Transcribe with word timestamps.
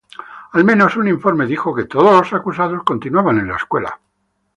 Al 0.53 0.63
menos 0.63 0.97
un 0.97 1.07
informe 1.09 1.45
dijo 1.45 1.75
que 1.75 1.83
todos 1.85 2.11
los 2.15 2.33
acusados 2.33 2.81
continuaban 2.83 3.37
en 3.37 3.49
la 3.49 3.57
escuela. 3.57 3.99